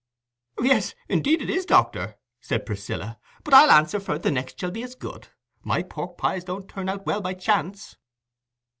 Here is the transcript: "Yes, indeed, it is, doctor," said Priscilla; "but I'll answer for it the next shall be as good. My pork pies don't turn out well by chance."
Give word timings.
"Yes, 0.59 0.95
indeed, 1.09 1.43
it 1.43 1.49
is, 1.51 1.63
doctor," 1.63 2.15
said 2.39 2.65
Priscilla; 2.65 3.19
"but 3.43 3.53
I'll 3.53 3.69
answer 3.69 3.99
for 3.99 4.15
it 4.15 4.23
the 4.23 4.31
next 4.31 4.59
shall 4.59 4.71
be 4.71 4.81
as 4.81 4.95
good. 4.95 5.27
My 5.63 5.83
pork 5.83 6.17
pies 6.17 6.43
don't 6.43 6.67
turn 6.67 6.89
out 6.89 7.05
well 7.05 7.21
by 7.21 7.35
chance." 7.35 7.97